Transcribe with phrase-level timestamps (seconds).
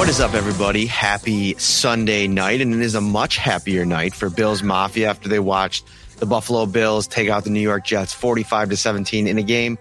[0.00, 0.86] What is up, everybody?
[0.86, 5.38] Happy Sunday night, and it is a much happier night for Bills Mafia after they
[5.38, 5.84] watched
[6.16, 9.76] the Buffalo Bills take out the New York Jets 45 to 17 in a game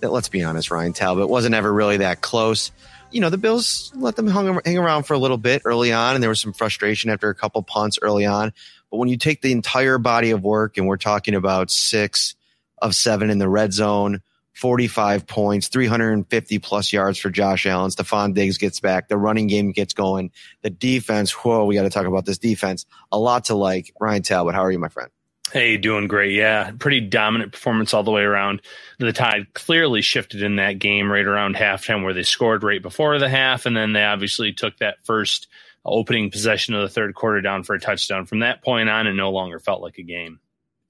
[0.00, 2.72] that, let's be honest, Ryan Talbot wasn't ever really that close.
[3.12, 6.16] You know, the Bills let them hung, hang around for a little bit early on,
[6.16, 8.52] and there was some frustration after a couple punts early on.
[8.90, 12.34] But when you take the entire body of work, and we're talking about six
[12.78, 14.20] of seven in the red zone,
[14.60, 17.90] 45 points, 350 plus yards for Josh Allen.
[17.90, 19.08] Stefon Diggs gets back.
[19.08, 20.32] The running game gets going.
[20.60, 22.84] The defense, whoa, we got to talk about this defense.
[23.10, 23.90] A lot to like.
[23.98, 25.10] Ryan Talbot, how are you, my friend?
[25.50, 26.34] Hey, doing great.
[26.34, 28.60] Yeah, pretty dominant performance all the way around.
[28.98, 33.18] The tide clearly shifted in that game right around halftime where they scored right before
[33.18, 33.64] the half.
[33.64, 35.48] And then they obviously took that first
[35.84, 38.26] opening possession of the third quarter down for a touchdown.
[38.26, 40.38] From that point on, it no longer felt like a game.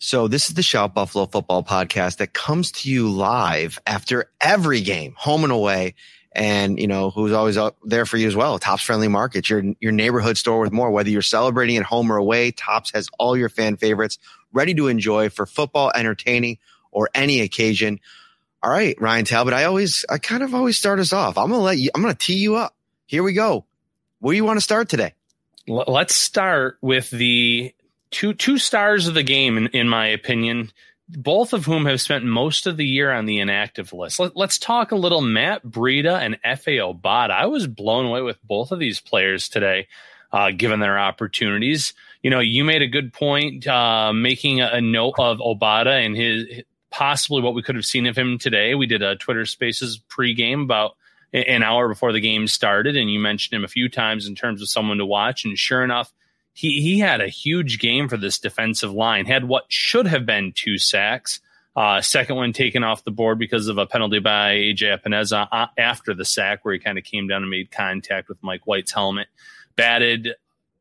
[0.03, 4.81] So this is the Shout Buffalo Football Podcast that comes to you live after every
[4.81, 5.95] game, home and away.
[6.33, 8.59] And, you know, who's always up there for you as well.
[8.59, 10.91] Tops Friendly Market, your, your neighborhood store with more.
[10.91, 14.19] Whether you're celebrating at home or away, Tops has all your fan favorites
[14.55, 16.57] ready to enjoy for football, entertaining,
[16.93, 18.01] or any occasion.
[18.63, 21.37] All right, Ryan Talbot, I always, I kind of always start us off.
[21.37, 22.75] I'm to let you, I'm to tee you up.
[23.05, 23.67] Here we go.
[24.21, 25.13] Where do you want to start today?
[25.67, 27.75] Let's start with the
[28.11, 30.71] two two stars of the game, in, in my opinion,
[31.09, 34.19] both of whom have spent most of the year on the inactive list.
[34.19, 37.31] Let, us talk a little Matt Breida and Efe Obada.
[37.31, 39.89] I was blown away with both of these players today,
[40.33, 41.95] uh, given their opportunities.
[42.23, 46.17] You know, you made a good point, uh, making a, a note of Obada and
[46.17, 48.75] his possibly what we could have seen of him today.
[48.75, 50.97] We did a Twitter Spaces pregame about
[51.33, 54.61] an hour before the game started, and you mentioned him a few times in terms
[54.61, 55.45] of someone to watch.
[55.45, 56.13] And sure enough,
[56.53, 59.27] he he had a huge game for this defensive line.
[59.27, 61.41] Had what should have been two sacks.
[61.77, 65.67] Uh, second one taken off the board because of a penalty by AJ Epenesa uh,
[65.79, 68.93] after the sack, where he kind of came down and made contact with Mike White's
[68.93, 69.29] helmet.
[69.77, 70.35] Batted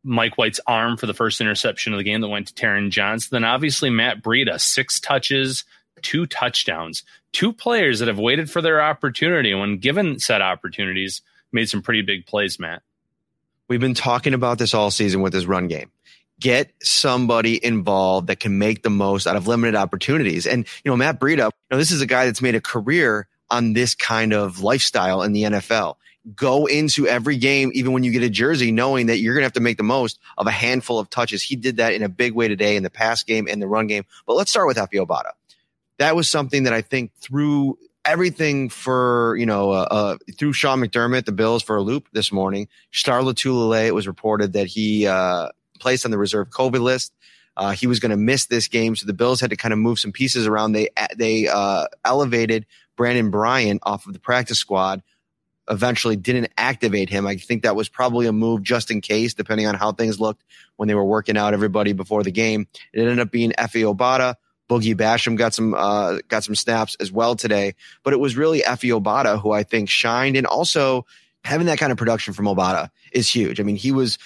[0.03, 3.29] Mike White's arm for the first interception of the game that went to Taron Johnson.
[3.31, 5.63] Then obviously Matt Breida, six touches,
[6.01, 7.03] two touchdowns,
[7.33, 9.53] two players that have waited for their opportunity.
[9.53, 11.21] When given said opportunities,
[11.51, 12.81] made some pretty big plays, Matt.
[13.69, 15.91] We've been talking about this all season with this run game.
[16.39, 20.47] Get somebody involved that can make the most out of limited opportunities.
[20.47, 23.27] And, you know, Matt Breida, you know, this is a guy that's made a career
[23.51, 25.97] on this kind of lifestyle in the NFL.
[26.35, 29.45] Go into every game, even when you get a jersey, knowing that you're going to
[29.45, 31.43] have to make the most of a handful of touches.
[31.43, 33.85] He did that in a big way today in the pass game and the run
[33.85, 34.03] game.
[34.25, 35.31] But let's start with Obada.
[35.99, 37.77] That was something that I think through
[38.09, 42.31] everything for you know uh, uh, through Sean McDermott, the Bills for a loop this
[42.31, 42.67] morning.
[42.91, 47.13] Star Lotulelei, it was reported that he uh, placed on the reserve COVID list.
[47.55, 49.79] Uh, he was going to miss this game, so the Bills had to kind of
[49.79, 50.71] move some pieces around.
[50.71, 52.65] They they uh, elevated
[52.97, 55.03] Brandon Bryant off of the practice squad.
[55.69, 57.27] Eventually, didn't activate him.
[57.27, 60.43] I think that was probably a move just in case, depending on how things looked
[60.77, 62.67] when they were working out everybody before the game.
[62.91, 64.35] It ended up being Efe Obada
[64.69, 68.61] Boogie Basham got some uh, got some snaps as well today, but it was really
[68.61, 71.05] Efe Obada who I think shined, and also
[71.43, 73.59] having that kind of production from Obada is huge.
[73.59, 74.17] I mean, he was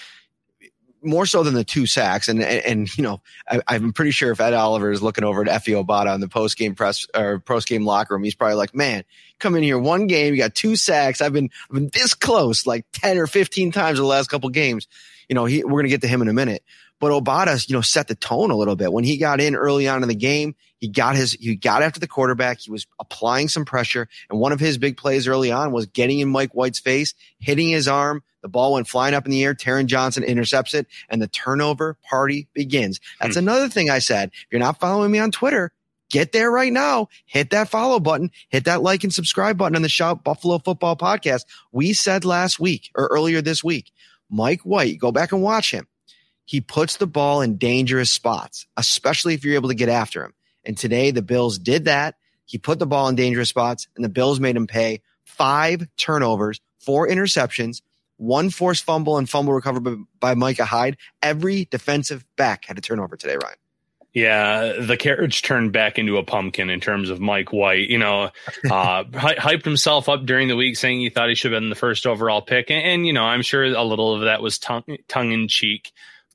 [1.04, 2.28] more so than the two sacks.
[2.28, 5.42] And, and, and you know, I, am pretty sure if Ed Oliver is looking over
[5.42, 8.56] at Efe Obada in the post game press or post game locker room, he's probably
[8.56, 9.04] like, man,
[9.40, 11.22] come in here one game, you got two sacks.
[11.22, 14.88] I've been, I've been this close like 10 or 15 times the last couple games.
[15.30, 16.64] You know, he, we're to get to him in a minute,
[17.04, 19.90] but Obada, you know, set the tone a little bit when he got in early
[19.90, 20.56] on in the game.
[20.78, 22.62] He got his, he got after the quarterback.
[22.62, 24.08] He was applying some pressure.
[24.30, 27.68] And one of his big plays early on was getting in Mike White's face, hitting
[27.68, 28.24] his arm.
[28.42, 29.54] The ball went flying up in the air.
[29.54, 33.02] Taron Johnson intercepts it and the turnover party begins.
[33.20, 33.40] That's hmm.
[33.40, 34.30] another thing I said.
[34.34, 35.74] If you're not following me on Twitter,
[36.10, 37.10] get there right now.
[37.26, 40.96] Hit that follow button, hit that like and subscribe button on the Shout Buffalo Football
[40.96, 41.42] Podcast.
[41.74, 43.92] We said last week or earlier this week,
[44.30, 45.86] Mike White, go back and watch him.
[46.46, 50.34] He puts the ball in dangerous spots, especially if you're able to get after him.
[50.66, 52.16] And today the Bills did that.
[52.46, 56.60] He put the ball in dangerous spots and the Bills made him pay five turnovers,
[56.80, 57.82] four interceptions,
[58.18, 60.98] one forced fumble and fumble recovered by, by Micah Hyde.
[61.22, 63.58] Every defensive back had a turnover today, Ryan.
[64.14, 67.90] Yeah, the carriage turned back into a pumpkin in terms of Mike White.
[67.90, 68.30] You know,
[68.70, 71.76] uh, hyped himself up during the week, saying he thought he should have been the
[71.76, 74.84] first overall pick, and, and you know, I'm sure a little of that was tongue
[75.08, 75.92] tongue in cheek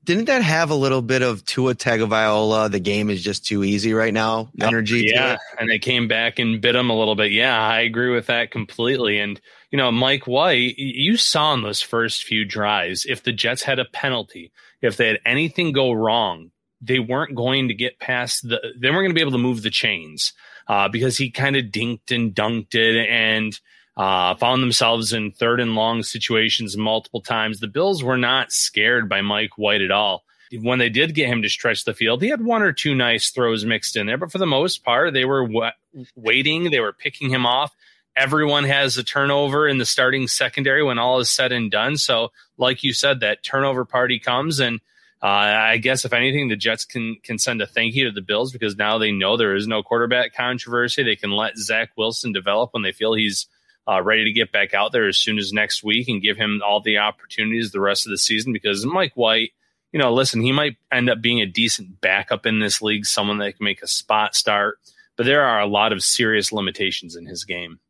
[0.08, 2.70] didn't that have a little bit of Tua Tagovailoa?
[2.70, 4.50] The game is just too easy right now.
[4.58, 7.31] Energy, yeah, and they came back and bit him a little bit.
[7.31, 9.19] Yeah, I agree with that completely.
[9.19, 9.38] And
[9.70, 13.78] you know, Mike White, you saw in those first few drives, if the Jets had
[13.78, 14.50] a penalty,
[14.81, 18.58] if they had anything go wrong, they weren't going to get past the.
[18.81, 20.32] They weren't going to be able to move the chains
[20.69, 23.60] uh, because he kind of dinked and dunked it and
[23.99, 27.59] uh, found themselves in third and long situations multiple times.
[27.59, 30.23] The Bills were not scared by Mike White at all.
[30.53, 33.31] When they did get him to stretch the field, he had one or two nice
[33.31, 35.75] throws mixed in there, but for the most part, they were
[36.15, 36.71] waiting.
[36.71, 37.75] They were picking him off.
[38.17, 41.97] Everyone has a turnover in the starting secondary when all is said and done.
[41.97, 44.81] So, like you said, that turnover party comes, and
[45.23, 48.23] uh, I guess if anything, the Jets can can send a thank you to the
[48.23, 51.03] Bills because now they know there is no quarterback controversy.
[51.03, 53.49] They can let Zach Wilson develop when they feel he's
[53.88, 56.61] uh, ready to get back out there as soon as next week and give him
[56.64, 59.52] all the opportunities the rest of the season because Mike White,
[59.93, 63.38] you know, listen, he might end up being a decent backup in this league, someone
[63.38, 64.79] that can make a spot start,
[65.17, 67.81] but there are a lot of serious limitations in his game.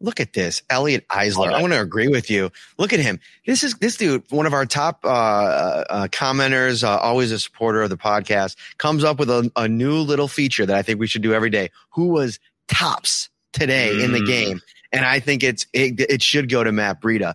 [0.00, 1.52] Look at this, Elliot Eisler.
[1.52, 2.50] I want to agree with you.
[2.78, 3.20] Look at him.
[3.46, 7.80] This is this dude, one of our top uh, uh, commenters, uh, always a supporter
[7.82, 11.06] of the podcast, comes up with a, a new little feature that I think we
[11.06, 11.70] should do every day.
[11.90, 14.04] Who was tops today mm.
[14.04, 14.26] in the mm.
[14.26, 14.60] game?
[14.94, 17.34] And I think it's it, it should go to Matt Breida.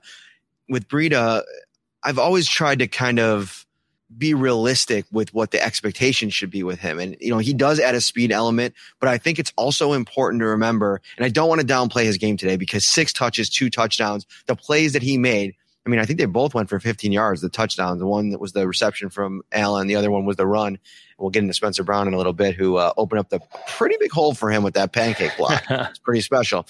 [0.70, 1.44] With Breida,
[2.04, 3.66] I've always tried to kind of
[4.18, 7.00] be realistic with what the expectation should be with him.
[7.00, 10.42] And, you know, he does add a speed element, but I think it's also important
[10.42, 13.70] to remember, and I don't want to downplay his game today because six touches, two
[13.70, 15.54] touchdowns, the plays that he made.
[15.86, 18.00] I mean, I think they both went for 15 yards, the touchdowns.
[18.00, 20.80] The one that was the reception from Allen, the other one was the run.
[21.18, 23.98] We'll get into Spencer Brown in a little bit, who uh, opened up the pretty
[24.00, 25.64] big hole for him with that pancake block.
[25.70, 26.66] it's pretty special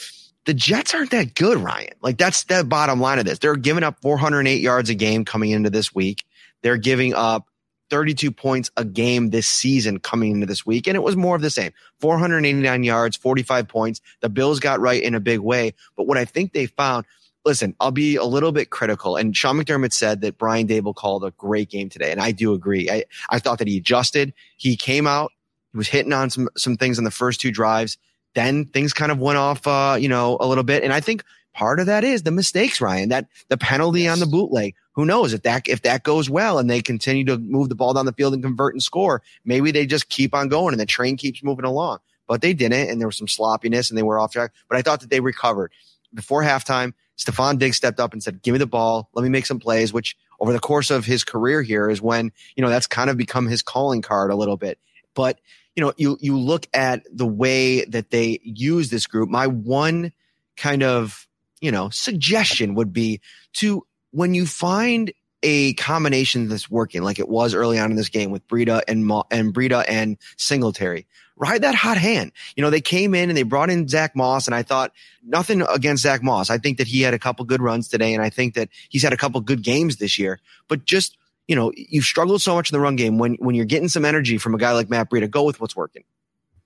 [0.49, 1.93] the Jets aren't that good, Ryan.
[2.01, 3.37] Like that's the bottom line of this.
[3.37, 6.23] They're giving up 408 yards a game coming into this week.
[6.63, 7.45] They're giving up
[7.91, 10.87] 32 points a game this season coming into this week.
[10.87, 14.01] And it was more of the same 489 yards, 45 points.
[14.21, 15.75] The Bills got right in a big way.
[15.95, 17.05] But what I think they found,
[17.45, 19.17] listen, I'll be a little bit critical.
[19.17, 22.11] And Sean McDermott said that Brian Daboll called a great game today.
[22.11, 22.89] And I do agree.
[22.89, 24.33] I, I thought that he adjusted.
[24.57, 25.31] He came out,
[25.73, 27.99] he was hitting on some, some things in the first two drives
[28.35, 30.83] then things kind of went off, uh, you know, a little bit.
[30.83, 31.23] And I think
[31.53, 34.13] part of that is the mistakes, Ryan, that the penalty yes.
[34.13, 34.75] on the bootleg.
[34.93, 37.93] Who knows if that, if that goes well and they continue to move the ball
[37.93, 40.85] down the field and convert and score, maybe they just keep on going and the
[40.85, 41.99] train keeps moving along.
[42.27, 42.89] But they didn't.
[42.89, 44.51] And there was some sloppiness and they were off track.
[44.67, 45.71] But I thought that they recovered
[46.13, 46.93] before halftime.
[47.17, 49.09] Stefon Diggs stepped up and said, give me the ball.
[49.13, 52.31] Let me make some plays, which over the course of his career here is when,
[52.55, 54.79] you know, that's kind of become his calling card a little bit.
[55.15, 55.39] But
[55.79, 59.29] you know, you you look at the way that they use this group.
[59.29, 60.11] My one
[60.57, 61.25] kind of
[61.61, 63.21] you know suggestion would be
[63.53, 68.09] to when you find a combination that's working, like it was early on in this
[68.09, 71.07] game with Breida and Mo- and Breida and Singletary.
[71.37, 72.33] Ride that hot hand.
[72.57, 74.91] You know, they came in and they brought in Zach Moss, and I thought
[75.23, 76.49] nothing against Zach Moss.
[76.49, 79.03] I think that he had a couple good runs today, and I think that he's
[79.03, 80.41] had a couple good games this year.
[80.67, 81.17] But just
[81.49, 83.17] you know, you've struggled so much in the run game.
[83.17, 85.75] When when you're getting some energy from a guy like Matt Breida, go with what's
[85.75, 86.03] working.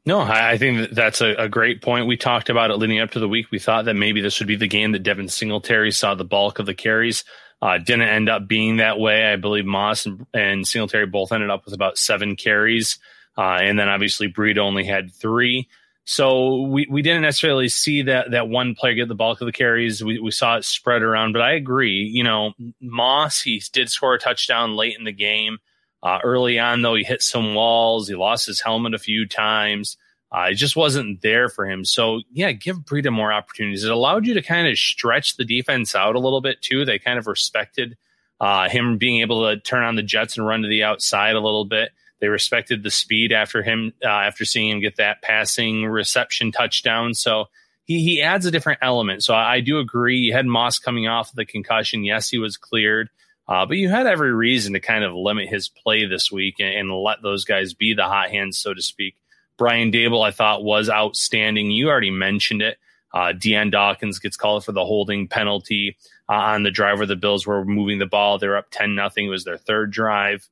[0.05, 2.07] No, I think that's a, a, great point.
[2.07, 3.49] We talked about it leading up to the week.
[3.51, 6.59] We thought that maybe this would be the game that Devin Singletary saw the bulk
[6.59, 7.23] of the carries.
[7.61, 9.23] Uh, didn't end up being that way.
[9.23, 12.99] I believe Moss and, and Singletary both ended up with about seven carries.
[13.37, 15.69] Uh, and then obviously Breida only had three.
[16.05, 19.53] So we, we didn't necessarily see that that one player get the bulk of the
[19.53, 20.03] carries.
[20.03, 22.09] We, we saw it spread around, but I agree.
[22.13, 25.59] You know, Moss he did score a touchdown late in the game.
[26.01, 28.09] Uh, early on, though, he hit some walls.
[28.09, 29.95] He lost his helmet a few times.
[30.33, 31.85] Uh, it just wasn't there for him.
[31.85, 33.83] So yeah, give Breida more opportunities.
[33.83, 36.83] It allowed you to kind of stretch the defense out a little bit too.
[36.83, 37.95] They kind of respected
[38.41, 41.39] uh, him being able to turn on the jets and run to the outside a
[41.39, 41.91] little bit.
[42.23, 47.15] They respected the speed after him, uh, after seeing him get that passing reception touchdown.
[47.15, 47.49] So
[47.83, 49.25] he, he adds a different element.
[49.25, 50.19] So I, I do agree.
[50.19, 52.05] You had Moss coming off the concussion.
[52.05, 53.09] Yes, he was cleared.
[53.45, 56.73] Uh, but you had every reason to kind of limit his play this week and,
[56.73, 59.17] and, let those guys be the hot hands, so to speak.
[59.57, 61.71] Brian Daboll, I thought, was outstanding.
[61.71, 62.77] You already mentioned it.
[63.13, 65.97] Uh, Dion Dawkins gets called for the holding penalty
[66.29, 68.37] uh, on the drive where the Bills were moving the ball.
[68.37, 69.25] They're up 10 nothing.
[69.25, 70.47] It was their third drive.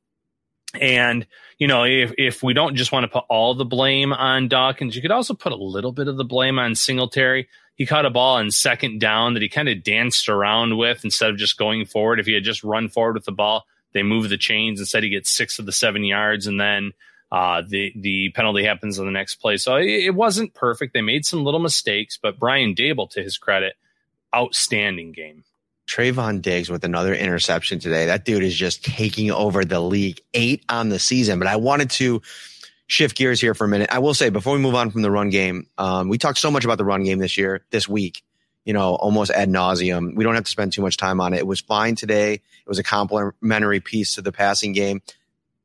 [0.80, 4.48] And, you know, if, if we don't just want to put all the blame on
[4.48, 7.50] Dawkins, you could also put a little bit of the blame on Singletary.
[7.76, 11.30] He caught a ball in second down that he kind of danced around with instead
[11.30, 12.20] of just going forward.
[12.20, 14.80] If he had just run forward with the ball, they move the chains.
[14.80, 16.94] Instead, he gets six of the seven yards, and then
[17.32, 19.58] uh, the the penalty happens on the next play.
[19.58, 20.94] So it, it wasn't perfect.
[20.94, 23.74] They made some little mistakes, but Brian Daboll, to his credit,
[24.36, 25.44] outstanding game.
[25.92, 28.06] Trevon Diggs with another interception today.
[28.06, 31.38] That dude is just taking over the league, eight on the season.
[31.38, 32.22] But I wanted to
[32.88, 33.90] shift gears here for a minute.
[33.92, 36.50] I will say before we move on from the run game, um, we talked so
[36.50, 38.24] much about the run game this year, this week,
[38.64, 40.16] you know, almost ad nauseum.
[40.16, 41.40] We don't have to spend too much time on it.
[41.40, 42.36] It was fine today.
[42.36, 45.02] It was a complementary piece to the passing game.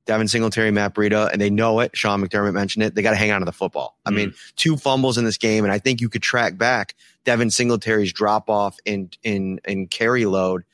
[0.06, 1.96] Devin Singletary, Matt Breida, and they know it.
[1.96, 2.94] Sean McDermott mentioned it.
[2.94, 3.98] They got to hang on to the football.
[4.06, 4.14] I mm.
[4.14, 6.94] mean, two fumbles in this game, and I think you could track back
[7.24, 10.64] Devin Singletary's drop off in in in carry load.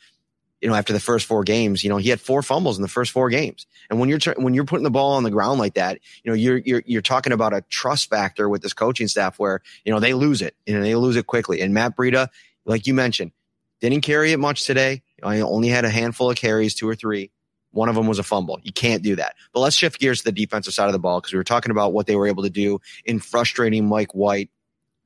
[0.61, 2.89] You know, after the first four games, you know he had four fumbles in the
[2.89, 3.67] first four games.
[3.91, 6.37] And when you're when you're putting the ball on the ground like that, you know
[6.37, 9.99] you're you're you're talking about a trust factor with this coaching staff where you know
[9.99, 11.62] they lose it and they lose it quickly.
[11.62, 12.29] And Matt Breida,
[12.65, 13.33] like you mentioned,
[13.81, 15.03] didn't carry it much today.
[15.23, 17.31] I only had a handful of carries, two or three.
[17.73, 18.61] One of them was a fumble.
[18.62, 19.35] You can't do that.
[19.52, 21.71] But let's shift gears to the defensive side of the ball because we were talking
[21.71, 24.50] about what they were able to do in frustrating Mike White.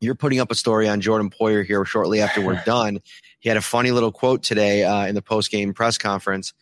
[0.00, 3.00] You're putting up a story on Jordan Poyer here shortly after we're done.
[3.40, 6.52] He had a funny little quote today uh, in the post game press conference,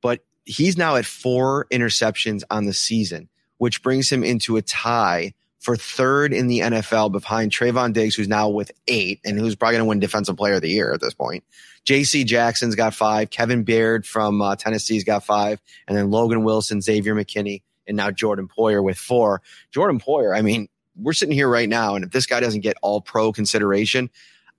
[0.00, 5.34] but he's now at four interceptions on the season, which brings him into a tie
[5.58, 9.74] for third in the NFL behind Trevon Diggs, who's now with eight and who's probably
[9.74, 11.44] going to win Defensive Player of the Year at this point.
[11.84, 12.24] J.C.
[12.24, 13.30] Jackson's got five.
[13.30, 15.60] Kevin Byard from uh, Tennessee's got five.
[15.86, 19.42] And then Logan Wilson, Xavier McKinney, and now Jordan Poyer with four.
[19.72, 20.68] Jordan Poyer, I mean,
[21.00, 24.10] we're sitting here right now, and if this guy doesn't get all pro consideration,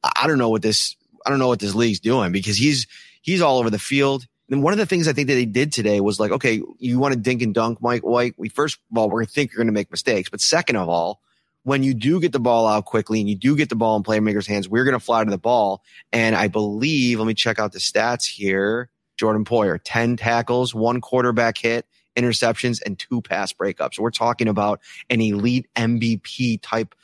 [0.04, 2.88] I don't know what this I don't know what this league's doing because he's
[3.22, 4.26] he's all over the field.
[4.50, 7.00] And one of the things I think that they did today was like, okay, you
[7.00, 8.34] want to dink and dunk Mike White.
[8.38, 10.30] We first of all, we're going to think you're going to make mistakes.
[10.30, 11.22] But second of all,
[11.64, 14.04] when you do get the ball out quickly and you do get the ball in
[14.04, 15.84] playmakers' hands, we're going to fly to the ball.
[16.12, 18.90] And I believe, let me check out the stats here.
[19.18, 21.86] Jordan Poyer, 10 tackles, one quarterback hit,
[22.18, 24.00] interceptions, and two pass breakups.
[24.00, 24.80] We're talking about
[25.10, 26.96] an elite MVP type,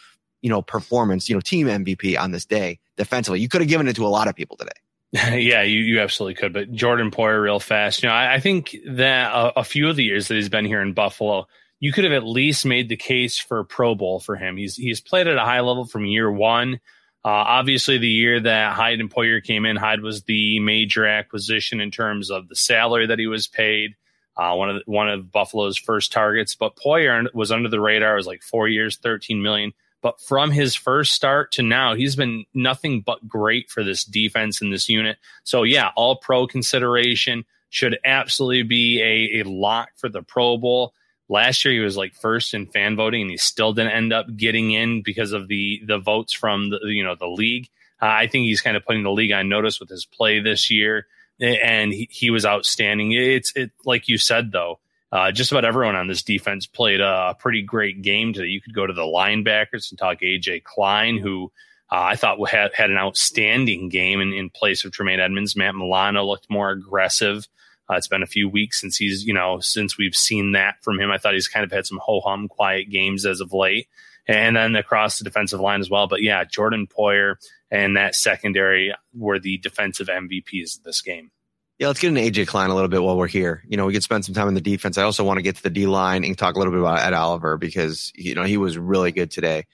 [0.42, 3.42] you know, performance, you know, team MVP on this day defensively.
[3.42, 4.72] You could have given it to a lot of people today.
[5.14, 6.54] yeah, you, you absolutely could.
[6.54, 8.04] But Jordan Poyer, real fast.
[8.04, 10.66] You know, I, I think that a, a, few of the years that he's been
[10.66, 11.48] here in Buffalo,
[11.80, 14.58] you could have at least made the case for Pro Bowl for him.
[14.58, 16.80] He's he's played at a high level from year one.
[17.24, 21.82] Uh, obviously, the year that Hyde and Poyer came in, Hyde was the major acquisition
[21.82, 23.96] in terms of the salary that he was paid.
[24.38, 28.14] Uh, one of the, one of Buffalo's first targets, but Poyer was under the radar.
[28.14, 29.74] It was like four years, thirteen million.
[30.06, 34.62] But from his first start to now, he's been nothing but great for this defense
[34.62, 35.18] and this unit.
[35.44, 40.94] So, yeah, all pro consideration should absolutely be a, a lock for the Pro Bowl.
[41.28, 44.28] Last year, he was like first in fan voting, and he still didn't end up
[44.38, 47.68] getting in because of the the votes from the you know the league.
[48.00, 50.70] Uh, I think he's kind of putting the league on notice with his play this
[50.70, 51.08] year,
[51.42, 53.12] and he, he was outstanding.
[53.14, 54.78] It's it like you said though
[55.15, 58.48] uh, just about everyone on this defense played a pretty great game today.
[58.48, 61.53] You could go to the linebackers and talk AJ Klein, who
[61.89, 65.55] uh, I thought had, had an outstanding game in, in place of Tremaine Edmunds.
[65.55, 67.48] Matt Milano looked more aggressive.
[67.89, 71.00] Uh, it's been a few weeks since he's, you know, since we've seen that from
[71.00, 71.12] him.
[71.12, 73.88] I thought he's kind of had some ho hum, quiet games as of late.
[74.27, 76.07] And then across the defensive line as well.
[76.07, 77.36] But yeah, Jordan Poyer
[77.72, 81.31] and that secondary were the defensive MVPs of this game.
[81.77, 83.62] Yeah, let's get into AJ Klein a little bit while we're here.
[83.67, 84.98] You know, we could spend some time in the defense.
[84.98, 87.00] I also want to get to the D line and talk a little bit about
[87.00, 89.65] Ed Oliver because you know he was really good today.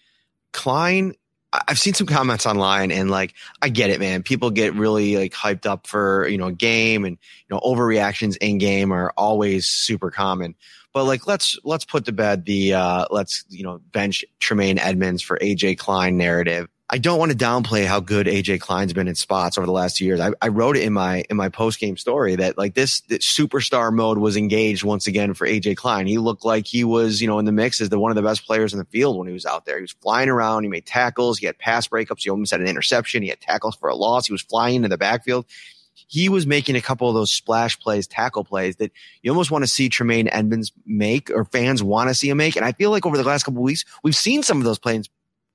[0.51, 1.13] Klein,
[1.53, 4.23] I've seen some comments online and like I get it, man.
[4.23, 7.17] People get really like hyped up for you know a game and
[7.47, 10.55] you know overreactions in game are always super common.
[10.93, 15.21] But like, let's let's put to bed the uh, let's you know bench Tremaine Edmunds
[15.21, 16.67] for AJ Klein narrative.
[16.93, 19.95] I don't want to downplay how good AJ Klein's been in spots over the last
[19.95, 20.19] two years.
[20.19, 23.93] I, I wrote it in my in my post game story that like this, superstar
[23.93, 26.05] mode was engaged once again for AJ Klein.
[26.05, 28.21] He looked like he was you know in the mix as the one of the
[28.21, 29.77] best players in the field when he was out there.
[29.77, 30.63] He was flying around.
[30.63, 31.37] He made tackles.
[31.37, 32.23] He had pass breakups.
[32.23, 33.23] He almost had an interception.
[33.23, 34.27] He had tackles for a loss.
[34.27, 35.45] He was flying into the backfield.
[35.93, 39.63] He was making a couple of those splash plays, tackle plays that you almost want
[39.63, 42.57] to see Tremaine Edmunds make or fans want to see him make.
[42.57, 44.77] And I feel like over the last couple of weeks, we've seen some of those
[44.77, 45.07] plays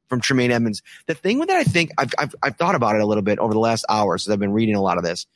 [0.08, 0.82] from Tremaine Edmunds.
[1.06, 3.38] The thing with that I think I've, I've, I've thought about it a little bit
[3.38, 5.26] over the last hour as I've been reading a lot of this.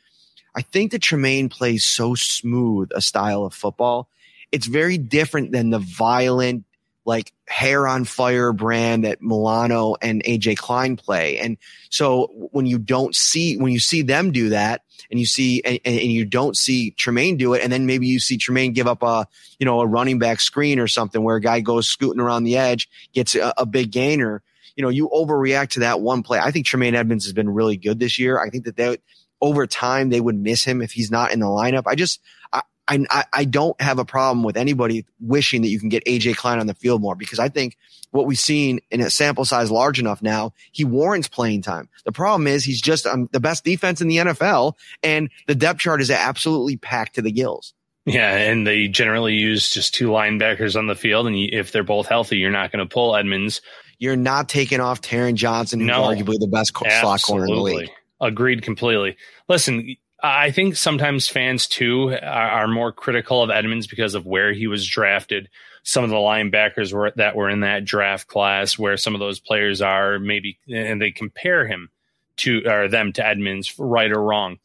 [0.54, 4.08] I think that Tremaine plays so smooth a style of football.
[4.52, 6.64] It's very different than the violent,
[7.04, 11.38] like hair on fire brand that Milano and AJ Klein play.
[11.38, 11.56] And
[11.88, 15.78] so when you don't see, when you see them do that and you see, and,
[15.84, 19.02] and, you don't see Tremaine do it, and then maybe you see Tremaine give up
[19.02, 19.26] a,
[19.58, 22.56] you know, a running back screen or something where a guy goes scooting around the
[22.56, 24.42] edge, gets a, a big gainer
[24.80, 26.38] you know, you overreact to that one play.
[26.38, 28.40] I think Tremaine Edmunds has been really good this year.
[28.40, 28.96] I think that they,
[29.38, 31.82] over time, they would miss him if he's not in the lineup.
[31.84, 32.18] I just,
[32.50, 36.36] I, I, I don't have a problem with anybody wishing that you can get AJ
[36.36, 37.76] Klein on the field more because I think
[38.10, 41.90] what we've seen in a sample size large enough now, he warrants playing time.
[42.06, 45.80] The problem is he's just um, the best defense in the NFL and the depth
[45.80, 47.74] chart is absolutely packed to the gills.
[48.06, 52.06] Yeah, and they generally use just two linebackers on the field, and if they're both
[52.06, 53.60] healthy, you're not going to pull Edmunds
[54.00, 57.60] you're not taking off Taron Johnson, who's no, arguably the best slot corner in the
[57.60, 57.90] league.
[58.18, 59.16] Agreed completely.
[59.48, 64.52] Listen, I think sometimes fans too are, are, more critical of Edmunds because of where
[64.52, 65.48] he was drafted.
[65.82, 69.38] Some of the linebackers were that were in that draft class, where some of those
[69.38, 71.90] players are, maybe, and they compare him
[72.38, 74.58] to or them to Edmunds, right or wrong.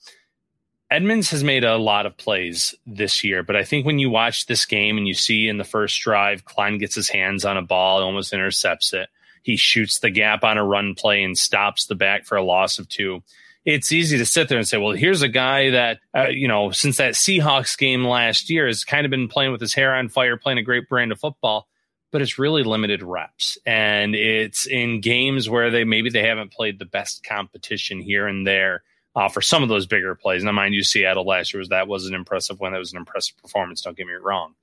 [0.89, 4.45] Edmunds has made a lot of plays this year, but I think when you watch
[4.45, 7.61] this game and you see in the first drive, Klein gets his hands on a
[7.61, 9.09] ball, almost intercepts it
[9.45, 12.79] he shoots the gap on a run play and stops the back for a loss
[12.79, 13.21] of two.
[13.63, 16.71] It's easy to sit there and say, well, here's a guy that, uh, you know,
[16.71, 20.09] since that Seahawks game last year has kind of been playing with his hair on
[20.09, 21.67] fire, playing a great brand of football,
[22.11, 23.59] but it's really limited reps.
[23.67, 28.47] And it's in games where they maybe they haven't played the best competition here and
[28.47, 28.83] there.
[29.15, 30.43] Uh, for some of those bigger plays.
[30.43, 32.73] Now, mind you, Seattle last year was that was an impressive one.
[32.73, 33.81] That was an impressive performance.
[33.81, 34.55] Don't get me wrong,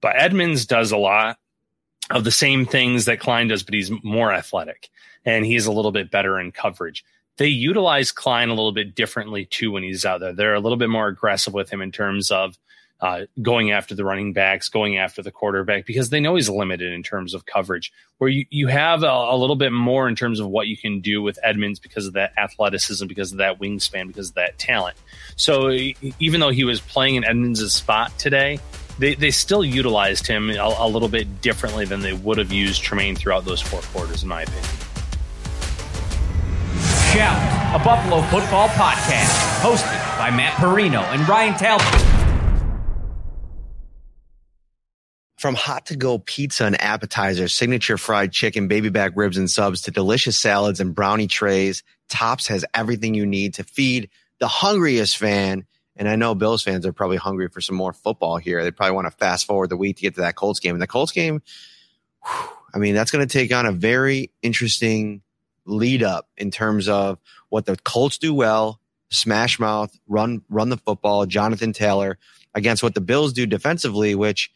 [0.00, 1.38] but Edmunds does a lot
[2.10, 4.88] of the same things that Klein does, but he's more athletic
[5.24, 7.04] and he's a little bit better in coverage.
[7.36, 10.32] They utilize Klein a little bit differently too when he's out there.
[10.32, 12.58] They're a little bit more aggressive with him in terms of
[13.00, 16.92] uh, going after the running backs, going after the quarterback, because they know he's limited
[16.92, 17.92] in terms of coverage.
[18.18, 21.00] Where you, you have a, a, little bit more in terms of what you can
[21.00, 24.96] do with Edmunds because of that athleticism, because of that wingspan, because of that talent.
[25.36, 25.70] So
[26.18, 28.58] even though he was playing in Edmunds' spot today,
[28.98, 32.82] they, they still utilized him a, a little bit differently than they would have used
[32.82, 34.64] Tremaine throughout those four quarters, in my opinion.
[37.12, 42.04] Shout, a Buffalo football podcast, hosted by Matt Parrino and Ryan Talbot.
[45.38, 49.82] From hot to go pizza and appetizers, signature fried chicken, baby back ribs and subs
[49.82, 55.16] to delicious salads and brownie trays, Tops has everything you need to feed the hungriest
[55.16, 55.64] fan
[55.98, 58.62] and I know Bills fans are probably hungry for some more football here.
[58.62, 60.74] They probably want to fast forward the week to get to that Colts game.
[60.76, 61.42] And the Colts game,
[62.24, 65.22] whew, I mean, that's going to take on a very interesting
[65.64, 68.80] lead up in terms of what the Colts do well,
[69.10, 72.16] smash mouth, run, run the football, Jonathan Taylor
[72.54, 74.52] against what the Bills do defensively, which,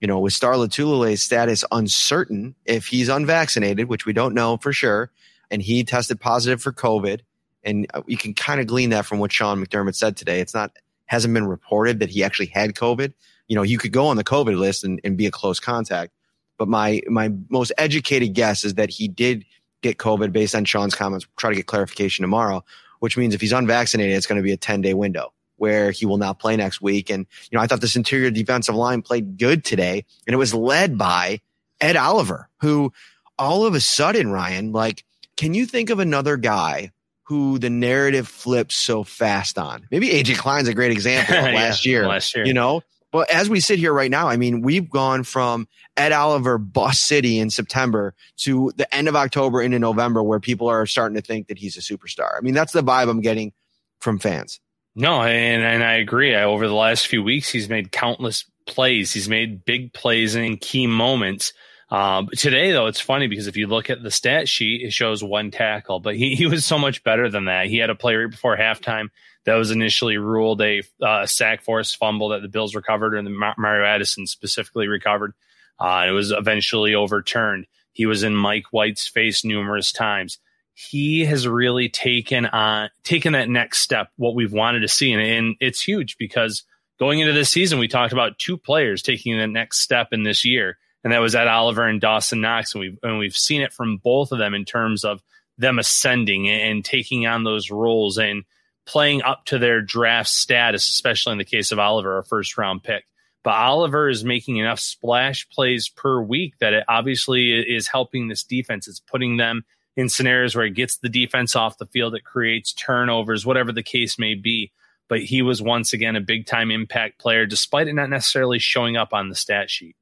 [0.00, 4.72] you know, with Star Lotulelei's status uncertain, if he's unvaccinated, which we don't know for
[4.72, 5.10] sure,
[5.50, 7.20] and he tested positive for COVID,
[7.62, 10.40] and uh, you can kind of glean that from what Sean McDermott said today.
[10.40, 10.72] It's not
[11.06, 13.12] hasn't been reported that he actually had COVID.
[13.48, 16.12] You know, you could go on the COVID list and, and be a close contact.
[16.58, 19.44] But my my most educated guess is that he did
[19.82, 21.26] get COVID based on Sean's comments.
[21.26, 22.64] We'll try to get clarification tomorrow,
[23.00, 26.06] which means if he's unvaccinated, it's going to be a 10 day window where he
[26.06, 27.08] will not play next week.
[27.10, 30.54] And, you know, I thought this interior defensive line played good today and it was
[30.54, 31.40] led by
[31.80, 32.92] Ed Oliver, who
[33.38, 35.04] all of a sudden, Ryan, like,
[35.36, 36.92] can you think of another guy
[37.26, 39.86] who the narrative flips so fast on.
[39.90, 42.06] Maybe AJ Klein's a great example last year.
[42.06, 42.46] Last year.
[42.46, 42.82] You know?
[43.10, 47.00] But as we sit here right now, I mean, we've gone from Ed Oliver bus
[47.00, 51.22] city in September to the end of October into November where people are starting to
[51.22, 52.36] think that he's a superstar.
[52.36, 53.52] I mean, that's the vibe I'm getting
[54.00, 54.60] from fans.
[54.94, 56.34] No, and, and I agree.
[56.34, 59.12] I, over the last few weeks, he's made countless plays.
[59.12, 61.52] He's made big plays in key moments
[61.88, 65.22] Um, today, though, it's funny because if you look at the stat sheet, it shows
[65.22, 67.66] one tackle, but he, he was so much better than that.
[67.66, 69.08] He had a play right before halftime
[69.44, 73.54] that was initially ruled a uh, sack force fumble that the Bills recovered, and the
[73.56, 75.32] Mario Addison specifically recovered.
[75.78, 77.66] Uh, it was eventually overturned.
[77.92, 80.38] He was in Mike White's face numerous times.
[80.74, 85.22] He has really taken on taken that next step, what we've wanted to see, and,
[85.22, 86.64] and it's huge because
[86.98, 90.44] going into this season, we talked about two players taking the next step in this
[90.44, 92.74] year and that was Ed Oliver and Dawson Knox.
[92.74, 95.22] And we've, and we've seen it from both of them in terms of
[95.56, 98.42] them ascending and taking on those roles and
[98.86, 102.82] playing up to their draft status, especially in the case of Oliver, a first round
[102.82, 103.04] pick.
[103.44, 108.42] But Oliver is making enough splash plays per week that it obviously is helping this
[108.42, 108.88] defense.
[108.88, 109.64] It's putting them
[109.96, 113.84] in scenarios where it gets the defense off the field, it creates turnovers, whatever the
[113.84, 114.72] case may be.
[115.08, 118.96] But he was once again a big time impact player, despite it not necessarily showing
[118.96, 119.94] up on the stat sheet.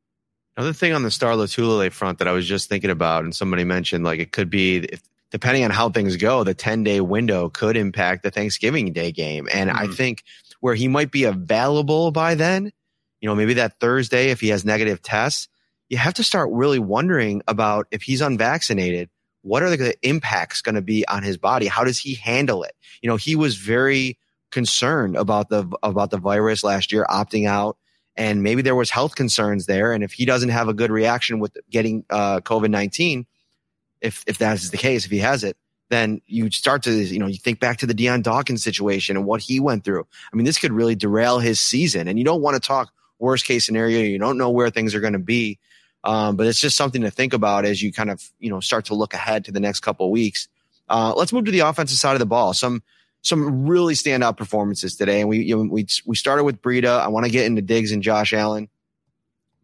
[0.57, 3.65] Another thing on the Star Lotulelei front that I was just thinking about, and somebody
[3.65, 7.49] mentioned, like it could be, if, depending on how things go, the 10 day window
[7.49, 9.49] could impact the Thanksgiving Day game.
[9.53, 9.79] And mm-hmm.
[9.79, 10.23] I think
[10.61, 12.71] where he might be available by then,
[13.21, 15.49] you know, maybe that Thursday, if he has negative tests,
[15.89, 19.11] you have to start really wondering about if he's unvaccinated,
[19.43, 21.67] what are the impacts going to be on his body?
[21.67, 22.75] How does he handle it?
[23.03, 24.19] You know, he was very
[24.51, 27.77] concerned about the, about the virus last year, opting out
[28.17, 29.93] and maybe there was health concerns there.
[29.93, 33.27] And if he doesn't have a good reaction with getting uh, COVID nineteen,
[34.01, 35.57] if if that is the case, if he has it,
[35.91, 39.27] then you start to you know you think back to the Dion Dawkins situation and
[39.27, 40.07] what he went through.
[40.33, 42.09] I mean, this could really derail his season.
[42.09, 44.01] And you don't want to talk worst case scenario.
[44.01, 45.59] You don't know where things are going to be.
[46.05, 48.87] Um, but it's just something to think about as you kind of you know start
[48.87, 50.49] to look ahead to the next couple weeks.
[50.89, 52.53] Uh, let's move to the offensive side of the ball.
[52.53, 52.83] Some
[53.25, 55.21] some really standout performances today.
[55.21, 57.01] And we, you know, we, we started with Breida.
[57.01, 58.69] I want to get into Diggs and Josh Allen,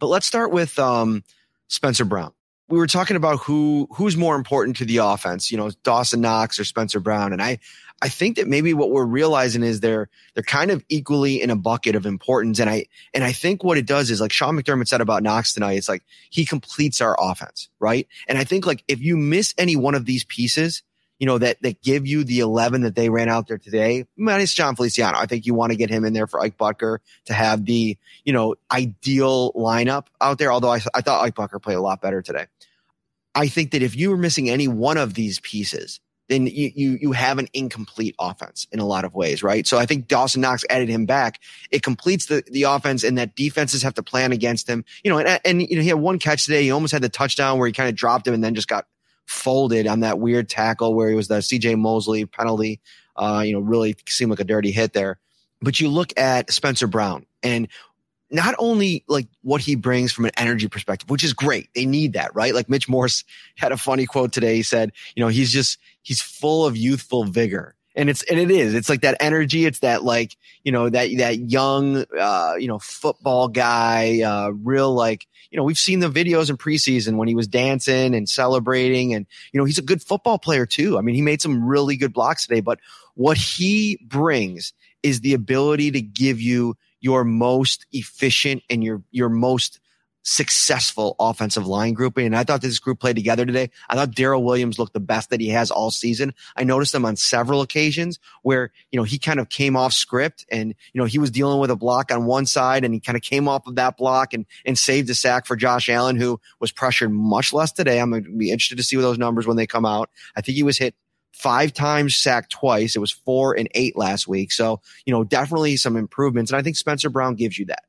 [0.00, 1.22] but let's start with, um,
[1.68, 2.32] Spencer Brown.
[2.68, 6.58] We were talking about who, who's more important to the offense, you know, Dawson Knox
[6.58, 7.32] or Spencer Brown.
[7.32, 7.58] And I,
[8.00, 11.56] I think that maybe what we're realizing is they're, they're kind of equally in a
[11.56, 12.58] bucket of importance.
[12.58, 15.52] And I, and I think what it does is like Sean McDermott said about Knox
[15.52, 18.08] tonight, it's like he completes our offense, right?
[18.26, 20.82] And I think like if you miss any one of these pieces,
[21.20, 24.54] you know, that, that give you the 11 that they ran out there today, minus
[24.54, 25.18] Jon Feliciano.
[25.18, 27.96] I think you want to get him in there for Ike Boettger to have the,
[28.24, 30.50] you know, ideal lineup out there.
[30.50, 32.46] Although I, I thought Ike Boettger played a lot better today.
[33.34, 36.98] I think that if you were missing any one of these pieces, then you, you,
[37.00, 39.66] you have an incomplete offense in a lot of ways, right?
[39.66, 41.40] So I think Dawson Knox added him back.
[41.70, 44.84] It completes the, the offense and that defenses have to plan against him.
[45.04, 46.62] You know, and, and, you know, he had one catch today.
[46.62, 48.86] He almost had the touchdown where he kind of dropped him and then just got
[49.30, 52.80] folded on that weird tackle where he was the CJ Mosley penalty.
[53.16, 55.18] Uh, you know, really seemed like a dirty hit there.
[55.60, 57.68] But you look at Spencer Brown and
[58.30, 61.68] not only like what he brings from an energy perspective, which is great.
[61.74, 62.54] They need that, right?
[62.54, 63.24] Like Mitch Morse
[63.56, 64.54] had a funny quote today.
[64.54, 68.50] He said, you know, he's just, he's full of youthful vigor and it's and it
[68.50, 72.68] is it's like that energy it's that like you know that that young uh you
[72.68, 77.28] know football guy uh real like you know we've seen the videos in preseason when
[77.28, 80.98] he was dancing and celebrating and you know he's a good football player too.
[80.98, 82.78] I mean he made some really good blocks today but
[83.14, 84.72] what he brings
[85.02, 89.80] is the ability to give you your most efficient and your your most
[90.22, 92.26] successful offensive line grouping.
[92.26, 93.70] And I thought this group played together today.
[93.88, 96.34] I thought Daryl Williams looked the best that he has all season.
[96.56, 100.44] I noticed him on several occasions where, you know, he kind of came off script
[100.50, 103.16] and, you know, he was dealing with a block on one side and he kind
[103.16, 106.40] of came off of that block and, and saved a sack for Josh Allen, who
[106.60, 108.00] was pressured much less today.
[108.00, 110.10] I'm going to be interested to see those numbers when they come out.
[110.36, 110.94] I think he was hit
[111.32, 112.94] five times sacked twice.
[112.94, 114.52] It was four and eight last week.
[114.52, 116.50] So, you know, definitely some improvements.
[116.50, 117.84] And I think Spencer Brown gives you that.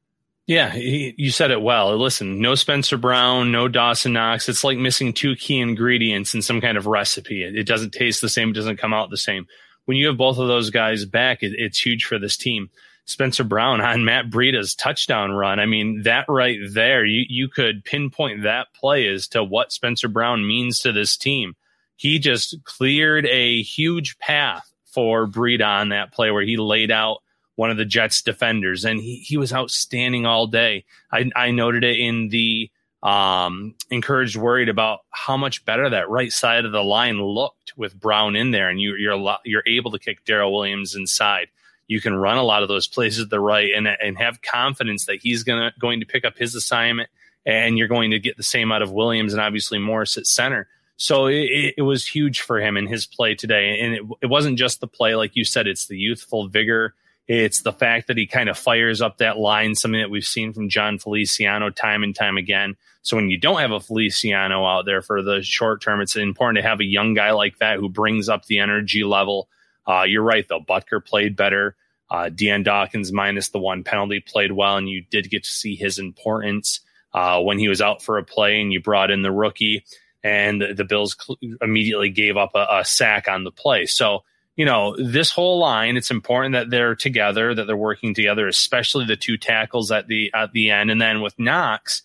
[0.47, 1.95] Yeah, he, you said it well.
[1.97, 4.49] Listen, no Spencer Brown, no Dawson Knox.
[4.49, 7.43] It's like missing two key ingredients in some kind of recipe.
[7.43, 9.47] It, it doesn't taste the same, it doesn't come out the same.
[9.85, 12.69] When you have both of those guys back, it, it's huge for this team.
[13.05, 15.59] Spencer Brown on Matt Breida's touchdown run.
[15.59, 20.07] I mean, that right there, you, you could pinpoint that play as to what Spencer
[20.07, 21.55] Brown means to this team.
[21.95, 27.21] He just cleared a huge path for Breida on that play where he laid out
[27.55, 30.85] one of the Jets defenders, and he, he was outstanding all day.
[31.11, 32.71] I, I noted it in the
[33.03, 37.99] um, encouraged worried about how much better that right side of the line looked with
[37.99, 41.47] Brown in there, and you, you're you're able to kick Daryl Williams inside.
[41.87, 45.05] You can run a lot of those plays at the right and and have confidence
[45.05, 47.09] that he's gonna going to pick up his assignment,
[47.45, 50.67] and you're going to get the same out of Williams and obviously Morse at center.
[50.97, 54.59] So it, it was huge for him in his play today, and it, it wasn't
[54.59, 56.93] just the play like you said; it's the youthful vigor
[57.27, 60.53] It's the fact that he kind of fires up that line, something that we've seen
[60.53, 62.75] from Jon Feliciano time and time again.
[63.03, 66.63] So when you don't have a Feliciano out there for the short term, it's important
[66.63, 69.47] to have a young guy like that who brings up the energy level.
[69.87, 70.59] Uh, you're right, though.
[70.59, 71.75] Boettger played better.
[72.09, 75.75] Uh, Dion Dawkins, minus the one penalty, played well, and you did get to see
[75.75, 76.81] his importance
[77.13, 79.85] uh, when he was out for a play and you brought in the rookie,
[80.23, 83.85] and the, the Bills cl- immediately gave up a, a sack on the play.
[83.85, 84.23] So,
[84.55, 89.05] you know, this whole line, it's important that they're together, that they're working together, especially
[89.05, 90.91] the two tackles at the at the end.
[90.91, 92.03] And then with Knox,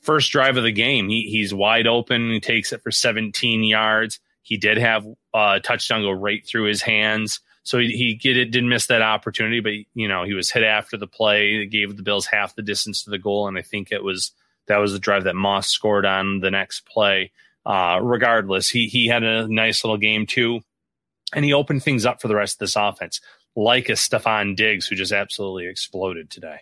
[0.00, 2.30] first drive of the game, he, he's wide open.
[2.30, 4.20] He takes it for 17 yards.
[4.42, 7.40] He did have a touchdown go right through his hands.
[7.62, 10.62] So he, he get it, didn't miss that opportunity, but you know, he was hit
[10.62, 11.56] after the play.
[11.56, 13.48] It gave the Bills half the distance to the goal.
[13.48, 14.32] And I think it was,
[14.66, 17.30] that was the drive that Moss scored on the next play.
[17.66, 20.60] Uh, regardless, he, he had a nice little game too.
[21.34, 23.20] And he opened things up for the rest of this offense,
[23.54, 26.60] like a Stefon Diggs, who just absolutely exploded today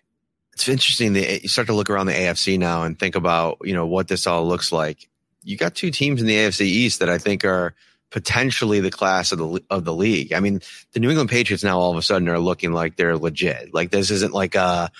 [0.57, 3.74] it's interesting that you start to look around the AFC now and think about, you
[3.74, 5.07] know, what this all looks like.
[5.44, 7.74] You got two teams in the AFC East that I think are
[8.09, 10.33] potentially the class of the of the league.
[10.33, 13.18] I mean, the New England Patriots now all of a sudden are looking like they're
[13.18, 13.74] legit.
[13.74, 14.90] Like this isn't like a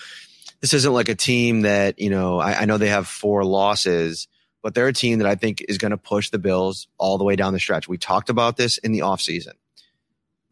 [0.61, 4.27] this isn't like a team that, you know, I, I know they have four losses,
[4.61, 7.23] but they're a team that I think is going to push the Bills all the
[7.23, 7.87] way down the stretch.
[7.87, 9.53] We talked about this in the offseason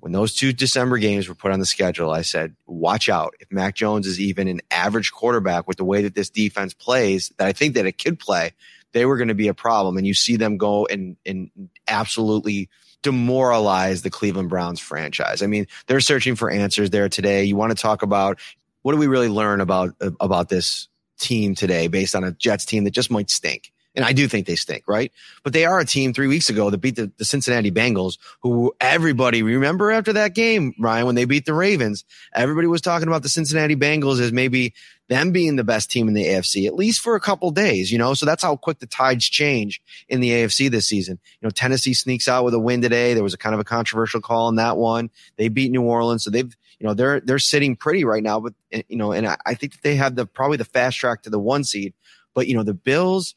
[0.06, 3.34] when those two December games were put on the schedule, I said, watch out.
[3.40, 7.34] If Mac Jones is even an average quarterback with the way that this defense plays,
[7.40, 8.52] that I think that it could play,
[8.92, 9.98] they were going to be a problem.
[9.98, 11.50] And you see them go and, and
[11.88, 12.70] absolutely
[13.02, 15.42] demoralize the Cleveland Browns franchise.
[15.42, 17.44] I mean, they're searching for answers there today.
[17.46, 18.40] You want to talk about
[18.84, 20.88] what do we really learn about, about this
[21.18, 23.72] team today based on a Jets team that just might stink?
[23.96, 25.12] And I do think they stink, right?
[25.44, 28.74] But they are a team three weeks ago that beat the, the Cincinnati Bengals, who
[28.82, 32.04] everybody remember after that game, Ryan, when they beat the Ravens,
[32.34, 34.74] everybody was talking about the Cincinnati Bengals as maybe
[35.08, 37.98] them being the best team in the AFC, at least for a couple days, you
[37.98, 38.14] know?
[38.14, 41.20] So that's how quick the tides change in the AFC this season.
[41.40, 43.14] You know, Tennessee sneaks out with a win today.
[43.14, 45.12] There was a kind of a controversial call in that one.
[45.38, 46.24] They beat New Orleans.
[46.24, 48.54] So they've, you know, they're, they're sitting pretty right now, but,
[48.90, 51.30] you know, and I, I think that they have the, probably the fast track to
[51.30, 51.94] the one seed,
[52.34, 53.36] but, you know, the Bills,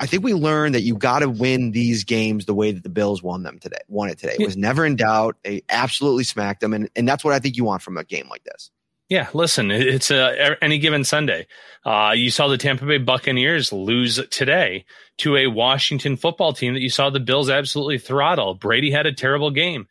[0.00, 2.88] I think we learned that you got to win these games the way that the
[2.88, 4.36] Bills won them today, won it today.
[4.38, 5.36] It was never in doubt.
[5.42, 6.72] They absolutely smacked them.
[6.72, 8.70] And, and that's what I think you want from a game like this.
[9.08, 11.46] Yeah, listen, it's a, any given Sunday.
[11.84, 14.84] Uh, you saw the Tampa Bay Buccaneers lose today
[15.18, 18.54] to a Washington football team that you saw the Bills absolutely throttle.
[18.54, 19.88] Brady had a terrible game.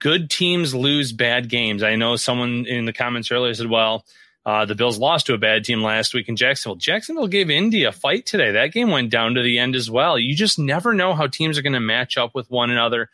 [0.00, 1.84] Good teams lose bad games.
[1.84, 4.04] I know someone in the comments earlier said, well,
[4.48, 6.76] uh, the Bills lost to a bad team last week in Jacksonville.
[6.76, 8.52] Jacksonville gave Indy a fight today.
[8.52, 10.18] That game went down to the end as well.
[10.18, 13.10] You just never know how teams are going to match up with one another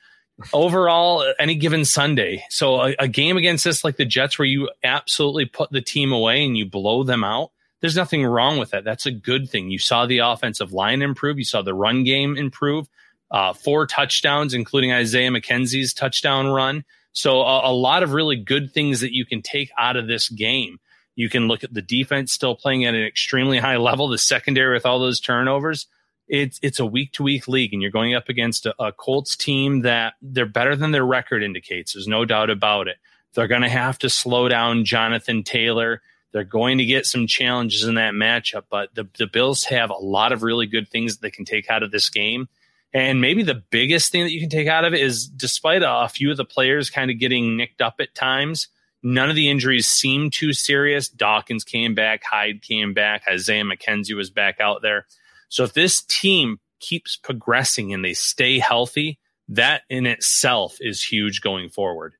[0.52, 2.44] overall any given Sunday.
[2.50, 6.12] So a, a, game against this like the Jets where you absolutely put the team
[6.12, 7.50] away and you blow them out.
[7.80, 8.84] There's nothing wrong with that.
[8.84, 9.70] That's a good thing.
[9.70, 11.38] You saw the offensive line improve.
[11.38, 12.88] You saw the run game improve.
[13.32, 16.84] Uh, four touchdowns, including Isaiah McKenzie's touchdown run.
[17.12, 20.28] So a, a lot of really good things that you can take out of this
[20.28, 20.78] game.
[21.16, 24.74] You can look at the defense still playing at an extremely high level, the secondary
[24.74, 25.86] with all those turnovers.
[26.26, 29.36] It's it's a week to week league, and you're going up against a, a Colts
[29.36, 31.92] team that they're better than their record indicates.
[31.92, 32.96] There's no doubt about it.
[33.34, 36.00] They're going to have to slow down Jonathan Taylor.
[36.32, 39.94] They're going to get some challenges in that matchup, but the, the Bills have a
[39.94, 42.48] lot of really good things that they can take out of this game.
[42.92, 45.90] And maybe the biggest thing that you can take out of it is despite a,
[46.04, 48.68] a few of the players kind of getting nicked up at times,
[49.04, 51.08] None of the injuries seemed too serious.
[51.08, 55.06] Dawkins came back, Hyde came back, Isaiah McKenzie was back out there.
[55.50, 61.42] So if this team keeps progressing and they stay healthy, that in itself is huge
[61.42, 62.14] going forward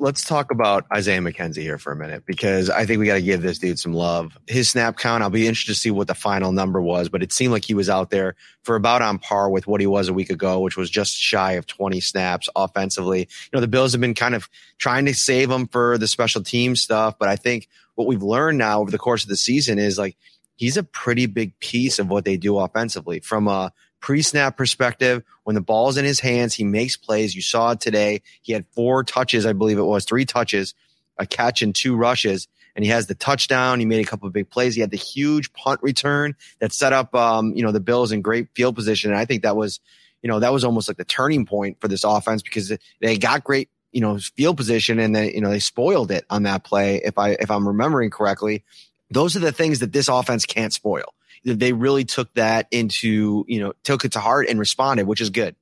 [0.00, 3.22] let's talk about Isaiah McKenzie here for a minute because I think we got to
[3.22, 4.36] give this dude some love.
[4.46, 7.32] His snap count, I'll be interested to see what the final number was, but it
[7.32, 10.14] seemed like he was out there for about on par with what he was a
[10.14, 13.20] week ago, which was just shy of 20 snaps offensively.
[13.20, 16.42] You know, the Bills have been kind of trying to save him for the special
[16.42, 19.78] team stuff, but I think what we've learned now over the course of the season
[19.78, 20.16] is like
[20.56, 25.54] he's a pretty big piece of what they do offensively from a pre-snap perspective, when
[25.54, 27.34] the ball's in his hands, he makes plays.
[27.34, 28.22] You saw it today.
[28.42, 30.74] He had four touches, I believe it was, three touches,
[31.18, 32.48] a catch and two rushes.
[32.76, 33.80] And he has the touchdown.
[33.80, 34.74] He made a couple of big plays.
[34.74, 38.22] He had the huge punt return that set up, um, you know, the Bills in
[38.22, 39.10] great field position.
[39.10, 39.80] And I think that was,
[40.22, 43.44] you know, that was almost like the turning point for this offense because they got
[43.44, 47.00] great, you know, field position and then, you know, they spoiled it on that play.
[47.02, 48.62] If I, if I'm remembering correctly,
[49.10, 51.12] those are the things that this offense can't spoil
[51.44, 55.30] they really took that into, you know, took it to heart and responded, which is
[55.30, 55.56] good.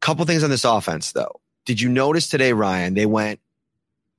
[0.00, 1.40] Couple things on this offense though.
[1.64, 2.94] Did you notice today, Ryan?
[2.94, 3.40] They went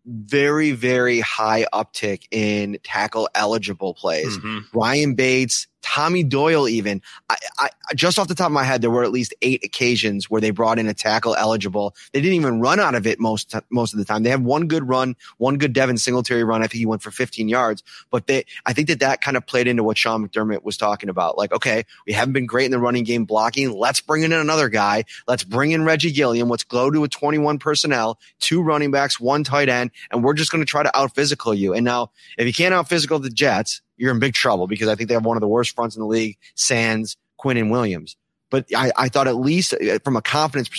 [0.05, 4.37] very, very high uptick in tackle eligible plays.
[4.37, 4.77] Mm-hmm.
[4.77, 7.01] Ryan Bates, Tommy Doyle, even.
[7.29, 10.29] I, I, just off the top of my head, there were at least eight occasions
[10.29, 11.95] where they brought in a tackle eligible.
[12.11, 14.23] They didn't even run out of it most most of the time.
[14.23, 16.61] They had one good run, one good Devin Singletary run.
[16.61, 19.47] I think he went for 15 yards, but they, I think that that kind of
[19.47, 21.37] played into what Sean McDermott was talking about.
[21.37, 23.71] Like, okay, we haven't been great in the running game blocking.
[23.71, 25.05] Let's bring in another guy.
[25.27, 26.49] Let's bring in Reggie Gilliam.
[26.49, 30.51] Let's go to a 21 personnel, two running backs, one tight end, and we're just
[30.51, 31.73] going to try to out physical you.
[31.73, 34.95] And now, if you can't out physical the Jets, you're in big trouble because I
[34.95, 38.15] think they have one of the worst fronts in the league, Sands, Quinn, and Williams.
[38.49, 40.69] But I, I thought at least uh, from a confidence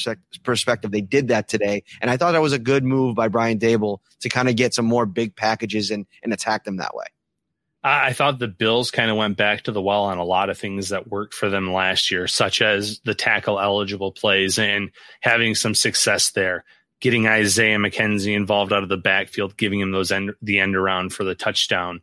[0.42, 1.82] perspective, they did that today.
[2.00, 4.72] And I thought that was a good move by Brian Daboll to kind of get
[4.74, 7.04] some more big packages and, and attack them that way.
[7.84, 10.58] I thought the Bills kind of went back to the well on a lot of
[10.58, 15.54] things that worked for them last year, such as the tackle eligible plays and having
[15.54, 16.64] some success there.
[17.00, 21.12] Getting Isaiah McKenzie involved out of the backfield, giving him those end, the end around
[21.12, 22.00] for the touchdown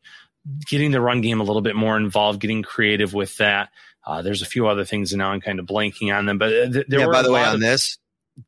[0.67, 3.69] getting the run game a little bit more involved, getting creative with that.
[4.05, 6.37] Uh, there's a few other things, and now I'm kind of blanking on them.
[6.37, 7.97] But uh, th- there yeah, were by the way, on of- this,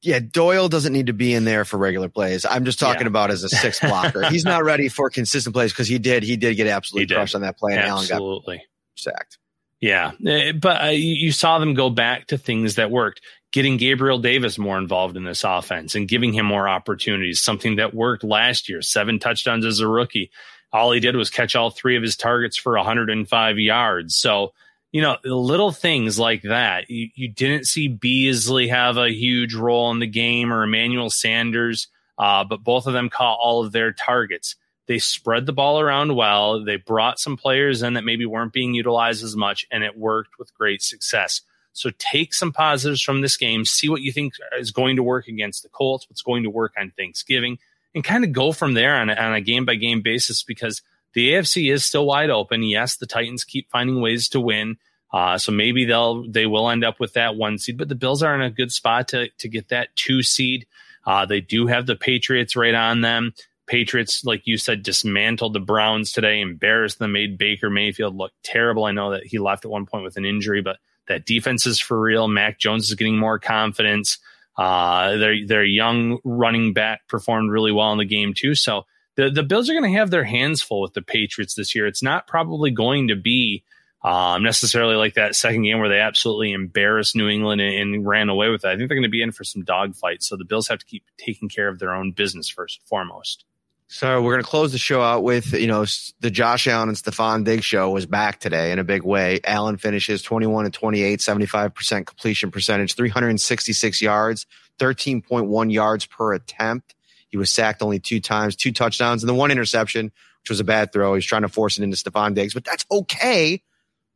[0.02, 2.46] yeah, Doyle doesn't need to be in there for regular plays.
[2.46, 3.08] I'm just talking Yeah.
[3.08, 4.30] about as a six blocker.
[4.30, 7.16] He's not ready for consistent plays because he did he did get absolutely did.
[7.16, 8.64] crushed on that play, and Allen got Absolutely.
[8.96, 9.38] sacked.
[9.80, 13.22] Yeah, Eh, but uh, you saw them go back to things that worked.
[13.54, 17.94] Getting Gabriel Davis more involved in this offense and giving him more opportunities, something that
[17.94, 18.82] worked last year.
[18.82, 20.32] Seven touchdowns as a rookie.
[20.74, 24.16] All he did was catch all three of his targets for 105 yards.
[24.16, 24.54] So,
[24.92, 26.90] you know, little things like that.
[26.90, 31.88] You, you didn't see Beasley have a huge role in the game or Emmanuel Sanders,
[32.18, 34.56] uh, but both of them caught all of their targets.
[34.88, 36.64] They spread the ball around well.
[36.64, 40.40] They brought some players in that maybe weren't being utilized as much, and it worked
[40.40, 41.42] with great success.
[41.74, 45.28] So take some positives from this game, see what you think is going to work
[45.28, 47.60] against the Colts, what's going to work on Thanksgiving,
[47.98, 50.84] and kind of go from there on a, on a game by game basis because
[51.14, 52.62] the AFC is still wide open.
[52.62, 54.78] Yes, the Titans keep finding ways to win.
[55.12, 58.22] Uh, so maybe they'll they will end up with that one seed, but the Bills
[58.22, 60.68] are in a good spot to to get that two seed.
[61.06, 63.34] Uh, they do have the Patriots right on them.
[63.66, 68.86] Patriots, like you said, dismantled the Browns today, embarrassed them, made Baker Mayfield look terrible.
[68.86, 71.80] I know that he left at one point with an injury, but that defense is
[71.80, 72.28] for real.
[72.28, 74.20] Mac Jones is getting more confidence.
[74.58, 78.56] Uh, their their young running back performed really well in the game too.
[78.56, 81.76] So the the Bills are going to have their hands full with the Patriots this
[81.76, 81.86] year.
[81.86, 83.64] It's not probably going to be
[84.04, 88.30] um, necessarily like that second game where they absolutely embarrassed New England and, and ran
[88.30, 88.70] away with it.
[88.70, 90.24] I think they're going to be in for some dogfights.
[90.24, 93.44] So the Bills have to keep taking care of their own business first and foremost.
[93.90, 95.86] So we're going to close the show out with, you know,
[96.20, 99.40] the Josh Allen and Stefon Diggs show was back today in a big way.
[99.46, 104.46] Allen finishes 21 and 28, 75% completion percentage, 366 yards,
[104.80, 106.96] 13.1 yards per attempt.
[107.30, 110.66] He was sacked only two times, two touchdowns, and the one interception, which was a
[110.66, 111.16] bad throw.
[111.16, 113.64] He's trying to force it into Stefon Diggs, but that's okay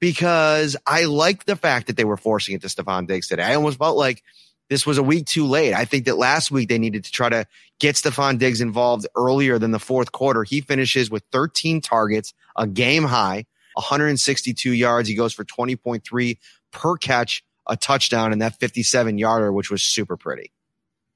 [0.02, 3.44] because I like the fact that they were forcing it to Stefon Diggs today.
[3.44, 4.22] I almost felt like
[4.72, 5.74] this was a week too late.
[5.74, 7.46] I think that last week they needed to try to
[7.82, 10.46] get Stefon Diggs involved earlier than the fourth quarter.
[10.46, 15.10] He finishes with 13 targets, a game high, 162 yards.
[15.10, 16.38] He goes for 20.3
[16.72, 20.54] per catch, a touchdown, and that 57 yarder, which was super pretty.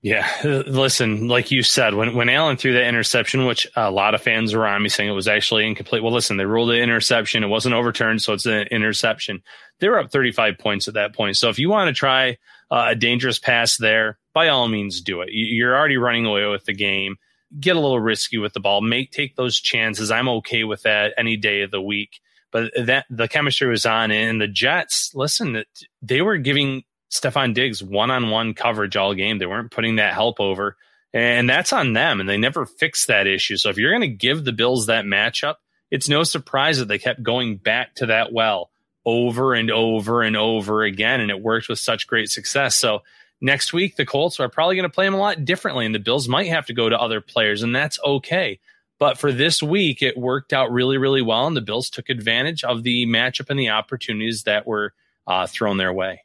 [0.06, 4.22] Yeah, listen, like you said, when when Allen threw that interception, which a lot of
[4.22, 6.04] fans were on me saying it was actually incomplete.
[6.04, 9.42] Well, listen, they ruled the interception; it wasn't overturned, so it's an interception.
[9.80, 11.38] They were up 35 points at that point.
[11.38, 12.38] So if you want to try
[12.70, 15.30] uh, a dangerous pass there, by all means, do it.
[15.32, 17.16] You- You're already running away with the game.
[17.60, 18.82] Get a little risky with the ball.
[18.82, 20.12] Make take those chances.
[20.12, 22.20] I'm okay with that any day of the week.
[22.52, 25.14] But that the chemistry was on, and the Jets.
[25.16, 25.64] Listen,
[26.04, 26.84] they were giving
[27.20, 29.38] Stefon Diggs one on one coverage all game.
[29.38, 30.78] They weren't putting that help over.
[31.14, 32.20] And that's on them.
[32.20, 33.56] And they never fixed that issue.
[33.56, 35.56] So if you're going to give the Bills that matchup,
[35.90, 38.70] it's no surprise that they kept going back to that well
[39.06, 41.22] over and over and over again.
[41.22, 42.76] And it worked with such great success.
[42.76, 43.04] So
[43.40, 45.86] next week, the Colts are probably going to play them a lot differently.
[45.86, 47.64] And the Bills might have to go to other players.
[47.64, 48.60] And that's okay.
[49.00, 51.48] But for this week, it worked out really, really well.
[51.48, 54.94] And the Bills took advantage of the matchup and the opportunities that were
[55.28, 56.25] uh, thrown their way.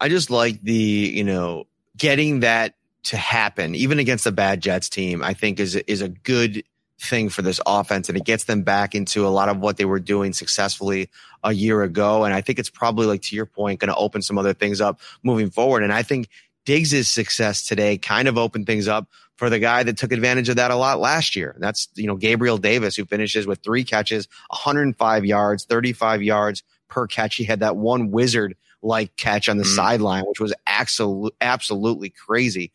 [0.00, 4.88] I just like the, you know, getting that to happen, even against a bad Jets
[4.88, 6.64] team, I think is, is a good
[7.00, 8.08] thing for this offense.
[8.08, 11.10] And it gets them back into a lot of what they were doing successfully
[11.42, 12.24] a year ago.
[12.24, 14.80] And I think it's probably like, to your point, going to open some other things
[14.80, 15.82] up moving forward.
[15.82, 16.28] And I think
[16.64, 20.56] Diggs' success today kind of opened things up for the guy that took advantage of
[20.56, 21.56] that a lot last year.
[21.58, 27.06] That's, you know, Gabriel Davis, who finishes with three catches, 105 yards, 35 yards per
[27.06, 27.36] catch.
[27.36, 29.74] He had that one wizard like catch on the Mhm.
[29.76, 32.72] sideline, which was absolute, absolutely crazy.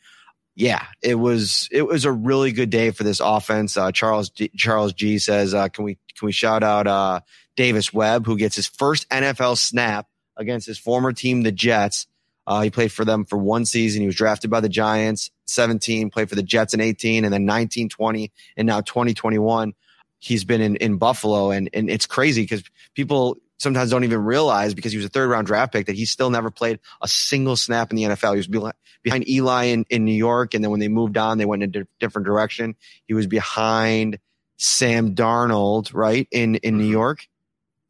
[0.55, 3.75] yeah, it was it was a really good day for this offense.
[3.75, 7.21] Uh, Charles G, Charles G says, uh, "Can we can we shout out uh,
[7.55, 10.05] Davis Webb, who gets his first NFL snap
[10.37, 12.05] against his former team, the Jets?
[12.45, 14.01] Uh, he played for them for one season.
[14.01, 17.45] He was drafted by the Giants, 17, played for the Jets in 18, and then
[17.45, 19.73] 19, 20, and now 2021.
[20.19, 22.63] He's been in, in Buffalo, and and it's crazy because
[22.93, 26.05] people sometimes don't even realize because he was a third round draft pick that he
[26.05, 28.31] still never played a single snap in the NFL.
[28.31, 28.73] He was
[29.03, 30.53] behind Eli in, in New York.
[30.53, 32.75] And then when they moved on, they went in a different direction.
[33.05, 34.19] He was behind
[34.57, 36.27] Sam Darnold, right?
[36.31, 36.91] In, in New mm-hmm.
[36.91, 37.27] York,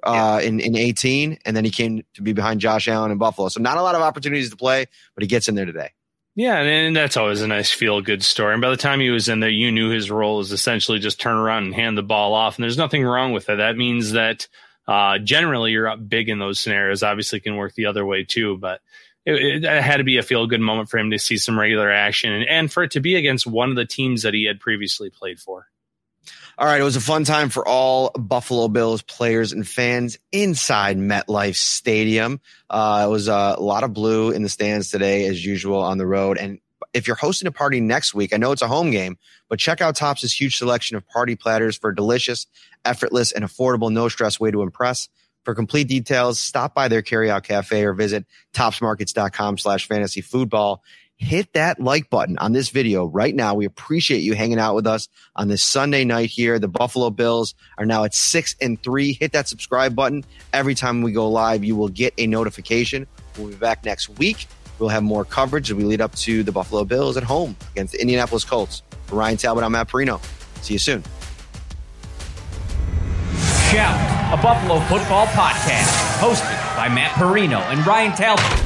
[0.03, 1.39] uh, in, in 18.
[1.45, 3.49] And then he came to be behind Josh Allen in Buffalo.
[3.49, 4.86] So not a lot of opportunities to play,
[5.16, 5.91] but he gets in there today.
[6.36, 8.53] Yeah, and that's always a nice feel good story.
[8.53, 11.22] And by the time he was in there, you knew his role is essentially just
[11.22, 12.57] turn around and hand the ball off.
[12.57, 13.57] And there's nothing wrong with that.
[13.57, 14.47] That means that
[14.88, 17.04] uh, generally, you're up big in those scenarios.
[17.04, 18.82] Obviously, can work the other way too, but
[19.26, 21.92] it, it, had to be a feel good moment for him to see some regular
[21.92, 24.60] action and, and for it to be against one of the teams that he had
[24.60, 25.68] previously played for.
[26.58, 30.98] All right, it was a fun time for all Buffalo Bills players and fans inside
[30.98, 32.42] MetLife Stadium.
[32.70, 36.06] Uh, it was a lot of blue in the stands today, as usual, on the
[36.06, 36.38] road.
[36.38, 36.60] And
[36.94, 39.18] if you're hosting a party next week, I know it's a home game,
[39.50, 42.48] but check out Tops' huge selection of party platters for a delicious,
[42.86, 45.10] effortless, and affordable, no stress way to impress.
[45.44, 50.84] For complete details, stop by their carryout cafe or visit topsmarkets.com slash fantasy football.
[51.18, 53.54] Hit that like button on this video right now.
[53.54, 56.60] We appreciate you hanging out with us on this Sunday night here.
[56.60, 59.14] The Buffalo Bills are now at six and three.
[59.14, 60.24] Hit that subscribe button.
[60.54, 63.08] Every time we go live, you will get a notification.
[63.38, 64.48] We'll be back next week.
[64.84, 67.94] We'll have more coverage as we lead up to the Buffalo Bills at home against
[67.94, 68.84] the Indianapolis Colts.
[69.06, 70.20] For Ryan Talbot, I'm Matt Parrino.
[70.62, 71.02] See you soon.
[73.72, 78.62] Shout, a Buffalo football podcast, hosted by Matt Parrino and Ryan Talbot.